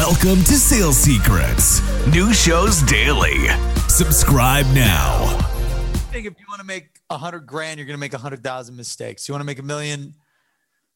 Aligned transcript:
Welcome 0.00 0.42
to 0.44 0.54
Sales 0.54 0.96
Secrets. 0.96 1.82
New 2.06 2.32
shows 2.32 2.80
daily. 2.84 3.48
Subscribe 3.86 4.64
now. 4.68 5.24
I 5.26 5.98
think 6.10 6.24
if 6.24 6.40
you 6.40 6.46
want 6.48 6.60
to 6.60 6.66
make 6.66 6.98
a 7.10 7.18
hundred 7.18 7.40
grand, 7.40 7.78
you're 7.78 7.86
going 7.86 7.98
to 7.98 8.00
make 8.00 8.14
a 8.14 8.18
hundred 8.18 8.42
thousand 8.42 8.76
mistakes. 8.76 9.28
You 9.28 9.34
want 9.34 9.42
to 9.42 9.46
make 9.46 9.58
a 9.58 9.62
million 9.62 10.14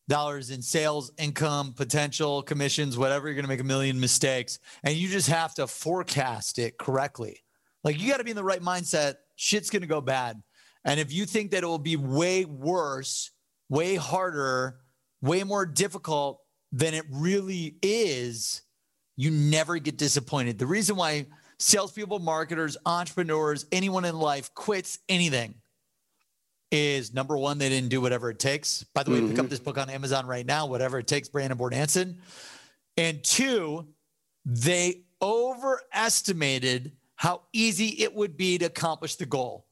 dollars 0.08 0.48
in 0.48 0.62
sales, 0.62 1.12
income, 1.18 1.74
potential, 1.74 2.42
commissions, 2.42 2.96
whatever, 2.96 3.28
you're 3.28 3.34
going 3.34 3.44
to 3.44 3.48
make 3.48 3.60
a 3.60 3.64
million 3.64 4.00
mistakes. 4.00 4.58
And 4.82 4.94
you 4.94 5.08
just 5.08 5.28
have 5.28 5.54
to 5.56 5.66
forecast 5.66 6.58
it 6.58 6.78
correctly. 6.78 7.44
Like 7.84 8.00
you 8.00 8.10
got 8.10 8.16
to 8.16 8.24
be 8.24 8.30
in 8.30 8.36
the 8.36 8.42
right 8.42 8.62
mindset. 8.62 9.16
Shit's 9.36 9.68
going 9.68 9.82
to 9.82 9.86
go 9.86 10.00
bad. 10.00 10.42
And 10.86 10.98
if 10.98 11.12
you 11.12 11.26
think 11.26 11.50
that 11.50 11.62
it 11.62 11.66
will 11.66 11.78
be 11.78 11.96
way 11.96 12.46
worse, 12.46 13.32
way 13.68 13.96
harder, 13.96 14.78
way 15.20 15.44
more 15.44 15.66
difficult 15.66 16.40
than 16.72 16.94
it 16.94 17.04
really 17.10 17.76
is, 17.82 18.62
you 19.16 19.30
never 19.30 19.78
get 19.78 19.96
disappointed. 19.96 20.58
The 20.58 20.66
reason 20.66 20.96
why 20.96 21.26
salespeople, 21.58 22.18
marketers, 22.18 22.76
entrepreneurs, 22.84 23.66
anyone 23.72 24.04
in 24.04 24.18
life 24.18 24.52
quits 24.54 24.98
anything 25.08 25.54
is 26.70 27.14
number 27.14 27.36
one, 27.36 27.58
they 27.58 27.68
didn't 27.68 27.90
do 27.90 28.00
whatever 28.00 28.30
it 28.30 28.38
takes. 28.38 28.82
By 28.82 29.04
the 29.04 29.12
way, 29.12 29.18
mm-hmm. 29.18 29.28
pick 29.28 29.38
up 29.38 29.44
mm-hmm. 29.44 29.50
this 29.50 29.60
book 29.60 29.78
on 29.78 29.88
Amazon 29.90 30.26
right 30.26 30.44
now, 30.44 30.66
whatever 30.66 30.98
it 30.98 31.06
takes, 31.06 31.28
Brandon 31.28 31.56
Bornancin. 31.56 32.16
And 32.96 33.22
two, 33.22 33.86
they 34.44 35.04
overestimated 35.22 36.92
how 37.16 37.42
easy 37.52 38.02
it 38.02 38.14
would 38.14 38.36
be 38.36 38.58
to 38.58 38.66
accomplish 38.66 39.16
the 39.16 39.26
goal. 39.26 39.66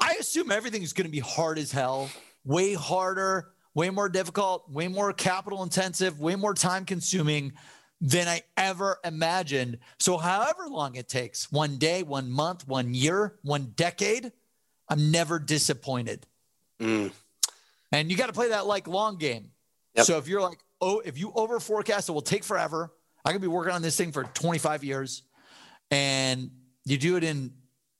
I 0.00 0.16
assume 0.18 0.50
everything 0.50 0.82
is 0.82 0.92
going 0.92 1.06
to 1.06 1.10
be 1.10 1.20
hard 1.20 1.58
as 1.58 1.70
hell, 1.70 2.10
way 2.44 2.74
harder, 2.74 3.50
way 3.74 3.90
more 3.90 4.08
difficult, 4.08 4.70
way 4.70 4.88
more 4.88 5.12
capital 5.12 5.62
intensive, 5.62 6.20
way 6.20 6.36
more 6.36 6.54
time 6.54 6.84
consuming 6.84 7.52
than 8.00 8.28
I 8.28 8.42
ever 8.56 8.98
imagined. 9.04 9.78
So, 9.98 10.16
however 10.16 10.68
long 10.68 10.96
it 10.96 11.08
takes 11.08 11.50
one 11.52 11.76
day, 11.76 12.02
one 12.02 12.30
month, 12.30 12.66
one 12.66 12.94
year, 12.94 13.36
one 13.42 13.72
decade 13.76 14.32
I'm 14.88 15.10
never 15.10 15.38
disappointed. 15.38 16.26
Mm. 16.80 17.12
And 17.92 18.10
you 18.10 18.16
got 18.16 18.26
to 18.26 18.32
play 18.32 18.48
that 18.48 18.66
like 18.66 18.88
long 18.88 19.18
game. 19.18 19.50
Yep. 19.94 20.06
So, 20.06 20.18
if 20.18 20.28
you're 20.28 20.40
like, 20.40 20.58
oh, 20.80 21.00
if 21.04 21.18
you 21.18 21.32
over 21.34 21.60
forecast, 21.60 22.08
it 22.08 22.12
will 22.12 22.22
take 22.22 22.44
forever. 22.44 22.92
I 23.24 23.32
could 23.32 23.42
be 23.42 23.48
working 23.48 23.74
on 23.74 23.82
this 23.82 23.96
thing 23.96 24.12
for 24.12 24.24
25 24.24 24.82
years 24.82 25.22
and 25.90 26.50
you 26.84 26.96
do 26.96 27.16
it 27.16 27.24
in 27.24 27.52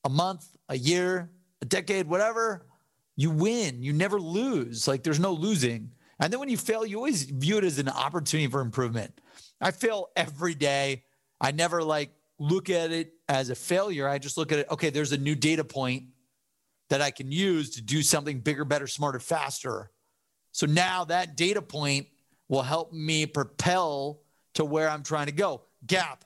a 0.04 0.08
month, 0.08 0.46
a 0.68 0.76
year, 0.76 1.30
a 1.60 1.64
decade, 1.64 2.06
whatever, 2.06 2.66
you 3.16 3.30
win. 3.30 3.82
You 3.82 3.92
never 3.92 4.20
lose. 4.20 4.88
Like 4.88 5.02
there's 5.02 5.20
no 5.20 5.32
losing. 5.32 5.90
And 6.18 6.32
then 6.32 6.40
when 6.40 6.48
you 6.48 6.56
fail, 6.56 6.86
you 6.86 6.96
always 6.96 7.24
view 7.24 7.58
it 7.58 7.64
as 7.64 7.78
an 7.78 7.88
opportunity 7.88 8.50
for 8.50 8.60
improvement. 8.60 9.20
I 9.60 9.70
fail 9.70 10.08
every 10.16 10.54
day. 10.54 11.04
I 11.40 11.50
never 11.52 11.82
like 11.82 12.10
look 12.38 12.70
at 12.70 12.90
it 12.90 13.12
as 13.28 13.50
a 13.50 13.54
failure. 13.54 14.08
I 14.08 14.18
just 14.18 14.36
look 14.36 14.52
at 14.52 14.60
it, 14.60 14.70
okay, 14.70 14.90
there's 14.90 15.12
a 15.12 15.18
new 15.18 15.34
data 15.34 15.64
point 15.64 16.04
that 16.88 17.00
I 17.00 17.10
can 17.10 17.30
use 17.30 17.70
to 17.70 17.82
do 17.82 18.02
something 18.02 18.40
bigger, 18.40 18.64
better, 18.64 18.86
smarter, 18.86 19.20
faster. 19.20 19.90
So 20.52 20.66
now 20.66 21.04
that 21.04 21.36
data 21.36 21.62
point 21.62 22.08
will 22.48 22.62
help 22.62 22.92
me 22.92 23.26
propel 23.26 24.22
to 24.54 24.64
where 24.64 24.88
I'm 24.88 25.02
trying 25.02 25.26
to 25.26 25.32
go. 25.32 25.62
Gap. 25.86 26.24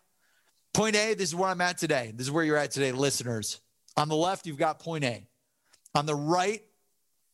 Point 0.72 0.96
A, 0.96 1.14
this 1.14 1.28
is 1.28 1.34
where 1.34 1.50
I'm 1.50 1.60
at 1.60 1.78
today. 1.78 2.12
This 2.14 2.26
is 2.26 2.30
where 2.30 2.44
you're 2.44 2.56
at 2.56 2.70
today, 2.70 2.92
listeners. 2.92 3.60
On 3.96 4.08
the 4.08 4.16
left, 4.16 4.46
you've 4.46 4.56
got 4.56 4.80
point 4.80 5.04
A. 5.04 5.26
On 5.94 6.06
the 6.06 6.14
right, 6.14 6.62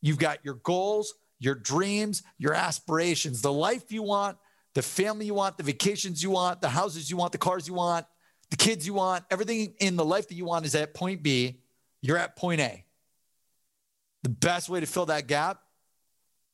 you've 0.01 0.19
got 0.19 0.43
your 0.43 0.55
goals, 0.55 1.15
your 1.39 1.55
dreams, 1.55 2.21
your 2.37 2.53
aspirations, 2.53 3.41
the 3.41 3.51
life 3.51 3.91
you 3.91 4.03
want, 4.03 4.37
the 4.73 4.81
family 4.81 5.25
you 5.25 5.33
want, 5.33 5.57
the 5.57 5.63
vacations 5.63 6.23
you 6.23 6.31
want, 6.31 6.61
the 6.61 6.69
houses 6.69 7.09
you 7.09 7.17
want, 7.17 7.31
the 7.31 7.37
cars 7.37 7.67
you 7.67 7.73
want, 7.73 8.05
the 8.49 8.57
kids 8.57 8.85
you 8.85 8.93
want, 8.93 9.23
everything 9.29 9.73
in 9.79 9.95
the 9.95 10.05
life 10.05 10.27
that 10.27 10.35
you 10.35 10.45
want 10.45 10.65
is 10.65 10.75
at 10.75 10.93
point 10.93 11.23
B. 11.23 11.59
You're 12.01 12.17
at 12.17 12.35
point 12.35 12.61
A. 12.61 12.83
The 14.23 14.29
best 14.29 14.69
way 14.69 14.79
to 14.79 14.85
fill 14.85 15.07
that 15.07 15.27
gap, 15.27 15.59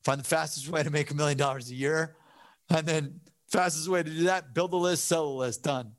find 0.04 0.20
the 0.20 0.26
fastest 0.26 0.70
way 0.70 0.84
to 0.84 0.90
make 0.90 1.12
a 1.12 1.14
million 1.14 1.38
dollars 1.38 1.70
a 1.70 1.76
year. 1.76 2.16
And 2.70 2.86
then 2.88 3.20
fastest 3.50 3.88
way 3.88 4.04
to 4.04 4.10
do 4.10 4.24
that, 4.26 4.54
build 4.54 4.74
a 4.74 4.78
list, 4.78 5.06
sell 5.06 5.28
a 5.28 5.30
list, 5.30 5.64
done. 5.64 5.94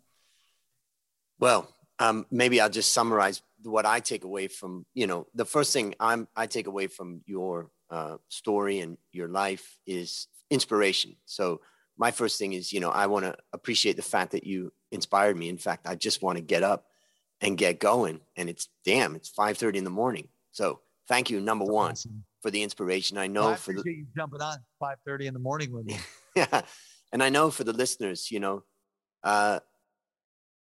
Well, 1.39 1.73
um, 1.99 2.27
maybe 2.31 2.61
I'll 2.61 2.71
just 2.71 2.93
summarize 2.93 3.43
what 3.63 3.87
I 3.87 4.01
take 4.01 4.25
away 4.25 4.49
from, 4.49 4.87
you 4.95 5.07
know, 5.07 5.27
the 5.35 5.45
first 5.45 5.73
thing 5.73 5.95
I'm, 5.99 6.29
I 6.37 6.47
take 6.47 6.67
away 6.67 6.87
from 6.87 7.23
your 7.27 7.71
uh, 7.91 8.17
story 8.29 8.81
and 8.81 8.99
your 9.13 9.29
life 9.29 9.79
is 9.87 10.29
inspiration. 10.51 11.17
So 11.27 11.61
my 11.99 12.13
first 12.13 12.39
thing 12.39 12.53
is, 12.53 12.73
you 12.73 12.81
know, 12.81 12.91
I 12.91 13.07
want 13.07 13.25
to 13.25 13.37
appreciate 13.53 13.97
the 13.97 14.03
fact 14.03 14.33
that 14.33 14.45
you 14.45 14.73
inspired 14.93 15.37
me. 15.37 15.49
In 15.49 15.59
fact, 15.59 15.87
I 15.87 15.97
just 15.97 16.23
want 16.23 16.39
to 16.39 16.43
get 16.43 16.63
up 16.63 16.87
and 17.41 17.59
get 17.59 17.81
going. 17.81 18.21
And 18.37 18.49
it's 18.49 18.69
damn, 18.85 19.17
it's 19.17 19.31
5:30 19.31 19.77
in 19.77 19.85
the 19.85 19.91
morning. 19.91 20.29
So 20.53 20.81
thank 21.09 21.29
you, 21.29 21.41
number 21.41 21.65
one, 21.65 21.93
awesome. 21.93 22.25
for 22.41 22.51
the 22.51 22.63
inspiration. 22.63 23.19
I 23.19 23.27
know 23.27 23.43
well, 23.43 23.51
I 23.51 23.57
for 23.57 23.75
the 23.75 23.83
you 23.85 24.07
jumping 24.17 24.41
on 24.41 24.59
5:30 24.81 25.27
in 25.27 25.35
the 25.35 25.41
morning 25.41 25.73
with 25.73 25.87
me. 25.87 25.99
yeah, 26.37 26.63
and 27.13 27.23
I 27.23 27.29
know 27.29 27.51
for 27.51 27.65
the 27.65 27.73
listeners, 27.73 28.31
you 28.31 28.41
know, 28.41 28.63
uh, 29.25 29.59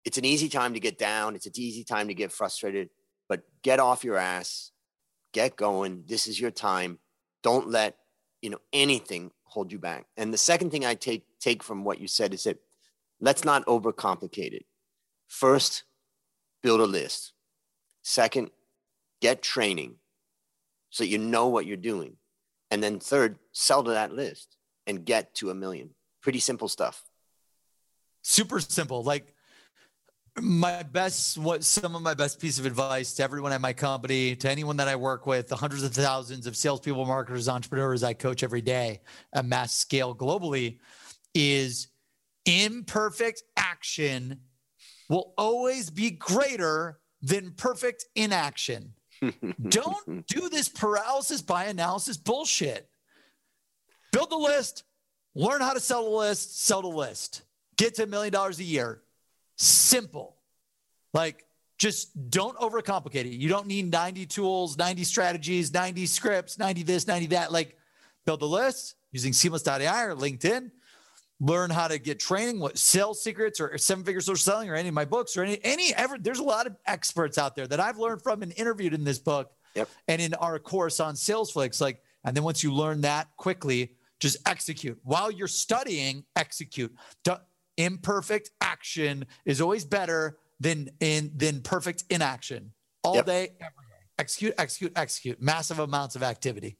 it's 0.04 0.18
an 0.18 0.24
easy 0.24 0.48
time 0.48 0.74
to 0.74 0.80
get 0.80 0.98
down. 0.98 1.34
It's 1.36 1.46
an 1.46 1.52
easy 1.56 1.84
time 1.84 2.08
to 2.08 2.14
get 2.14 2.32
frustrated, 2.32 2.88
but 3.28 3.42
get 3.62 3.78
off 3.78 4.04
your 4.04 4.16
ass, 4.16 4.72
get 5.32 5.56
going. 5.56 6.04
This 6.06 6.26
is 6.26 6.40
your 6.40 6.50
time. 6.50 6.98
Don't 7.42 7.68
let 7.68 7.96
you 8.40 8.50
know 8.50 8.60
anything 8.72 9.32
hold 9.46 9.72
you 9.72 9.78
back. 9.78 10.06
And 10.16 10.32
the 10.32 10.38
second 10.38 10.70
thing 10.70 10.84
I 10.84 10.94
take 10.94 11.24
take 11.40 11.62
from 11.62 11.84
what 11.84 12.00
you 12.00 12.08
said 12.08 12.34
is 12.34 12.44
that 12.44 12.58
let's 13.20 13.44
not 13.44 13.64
overcomplicate 13.66 14.52
it. 14.52 14.66
First, 15.28 15.84
build 16.62 16.80
a 16.80 16.86
list. 16.86 17.32
Second, 18.02 18.50
get 19.20 19.42
training 19.42 19.96
so 20.90 21.04
you 21.04 21.18
know 21.18 21.48
what 21.48 21.66
you're 21.66 21.76
doing. 21.76 22.16
And 22.70 22.82
then 22.82 23.00
third, 23.00 23.38
sell 23.52 23.84
to 23.84 23.90
that 23.90 24.12
list 24.12 24.56
and 24.86 25.04
get 25.04 25.34
to 25.34 25.50
a 25.50 25.54
million. 25.54 25.90
Pretty 26.22 26.38
simple 26.38 26.68
stuff. 26.68 27.04
Super 28.22 28.60
simple. 28.60 29.02
Like 29.02 29.34
my 30.40 30.82
best 30.82 31.38
what 31.38 31.64
some 31.64 31.94
of 31.94 32.02
my 32.02 32.14
best 32.14 32.40
piece 32.40 32.58
of 32.58 32.66
advice 32.66 33.14
to 33.14 33.22
everyone 33.22 33.52
at 33.52 33.60
my 33.60 33.72
company 33.72 34.36
to 34.36 34.50
anyone 34.50 34.76
that 34.76 34.86
i 34.86 34.94
work 34.94 35.26
with 35.26 35.48
the 35.48 35.56
hundreds 35.56 35.82
of 35.82 35.94
thousands 35.94 36.46
of 36.46 36.54
salespeople 36.54 37.06
marketers 37.06 37.48
entrepreneurs 37.48 38.02
i 38.02 38.12
coach 38.12 38.42
every 38.42 38.60
day 38.60 39.00
at 39.32 39.46
mass 39.46 39.74
scale 39.74 40.14
globally 40.14 40.78
is 41.34 41.88
imperfect 42.46 43.42
action 43.56 44.40
will 45.08 45.34
always 45.36 45.90
be 45.90 46.10
greater 46.10 46.98
than 47.22 47.52
perfect 47.52 48.06
inaction. 48.14 48.94
Don't 49.68 50.26
do 50.26 50.48
this 50.48 50.68
paralysis 50.68 51.42
by 51.42 51.64
analysis 51.64 52.16
bullshit. 52.16 52.88
Build 54.12 54.30
the 54.30 54.36
list 54.36 54.84
learn 55.34 55.60
how 55.60 55.74
to 55.74 55.80
sell 55.80 56.04
the 56.04 56.16
list 56.16 56.64
sell 56.64 56.82
the 56.82 56.88
list. 56.88 57.42
Get 57.76 57.96
to 57.96 58.04
a 58.04 58.06
million 58.06 58.32
dollars 58.32 58.58
a 58.58 58.64
year 58.64 59.02
simple. 59.56 60.36
Like, 61.12 61.44
just 61.78 62.30
don't 62.30 62.56
overcomplicate 62.58 63.26
it. 63.26 63.28
You 63.28 63.48
don't 63.48 63.66
need 63.66 63.90
90 63.90 64.26
tools, 64.26 64.78
90 64.78 65.04
strategies, 65.04 65.72
90 65.72 66.06
scripts, 66.06 66.58
90 66.58 66.82
this, 66.84 67.06
90 67.06 67.26
that. 67.28 67.52
Like, 67.52 67.76
build 68.24 68.42
a 68.42 68.46
list 68.46 68.96
using 69.12 69.32
seamless.ai 69.32 70.04
or 70.04 70.14
LinkedIn. 70.14 70.70
Learn 71.38 71.68
how 71.68 71.86
to 71.88 71.98
get 71.98 72.18
training, 72.18 72.60
what 72.60 72.78
sales 72.78 73.22
secrets 73.22 73.60
or 73.60 73.76
seven 73.76 74.04
figure 74.04 74.22
social 74.22 74.42
selling 74.42 74.70
or 74.70 74.74
any 74.74 74.88
of 74.88 74.94
my 74.94 75.04
books 75.04 75.36
or 75.36 75.42
any, 75.42 75.58
any 75.64 75.94
ever. 75.94 76.16
There's 76.18 76.38
a 76.38 76.44
lot 76.44 76.66
of 76.66 76.76
experts 76.86 77.36
out 77.36 77.54
there 77.54 77.66
that 77.66 77.78
I've 77.78 77.98
learned 77.98 78.22
from 78.22 78.42
and 78.42 78.54
interviewed 78.56 78.94
in 78.94 79.04
this 79.04 79.18
book 79.18 79.50
yep. 79.74 79.88
and 80.08 80.20
in 80.22 80.32
our 80.34 80.58
course 80.58 80.98
on 80.98 81.14
SalesFlix. 81.14 81.78
Like, 81.78 82.02
and 82.24 82.34
then 82.34 82.42
once 82.42 82.62
you 82.62 82.72
learn 82.72 83.02
that 83.02 83.28
quickly, 83.36 83.96
just 84.18 84.38
execute 84.48 84.98
while 85.04 85.30
you're 85.30 85.46
studying, 85.46 86.24
execute. 86.36 86.94
Don't, 87.22 87.40
imperfect 87.76 88.50
action 88.60 89.26
is 89.44 89.60
always 89.60 89.84
better 89.84 90.38
than 90.60 90.90
in 91.00 91.32
than 91.36 91.60
perfect 91.62 92.04
inaction. 92.10 92.72
All 93.04 93.16
yep. 93.16 93.26
day, 93.26 93.42
every 93.60 93.86
day. 93.88 94.04
Execute, 94.18 94.54
execute, 94.58 94.92
execute. 94.96 95.40
Massive 95.40 95.78
amounts 95.78 96.16
of 96.16 96.22
activity. 96.22 96.78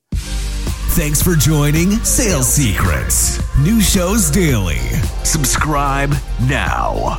Thanks 0.97 1.23
for 1.23 1.35
joining 1.35 1.91
Sales 2.05 2.49
Secrets. 2.49 3.38
New 3.59 3.82
shows 3.82 4.31
daily. 4.31 4.79
Subscribe 5.25 6.15
now. 6.49 7.19